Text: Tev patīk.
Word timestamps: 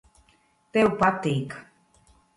Tev 0.77 0.89
patīk. 1.03 1.57